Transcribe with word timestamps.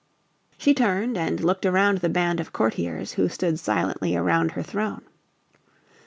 She 0.57 0.73
turned 0.73 1.15
and 1.15 1.43
looked 1.43 1.63
around 1.63 1.99
the 1.99 2.09
band 2.09 2.39
of 2.39 2.51
courtiers 2.51 3.11
who 3.13 3.29
stood 3.29 3.59
silently 3.59 4.15
around 4.15 4.53
her 4.53 4.63
throne. 4.63 5.03